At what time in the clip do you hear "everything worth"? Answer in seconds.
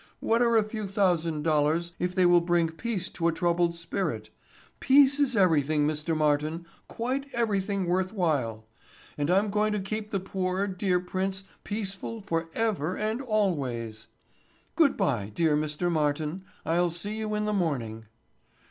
7.33-8.11